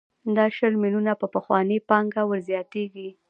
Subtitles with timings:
[0.35, 3.09] دا شل میلیونه په پخوانۍ پانګه ورزیاتېږي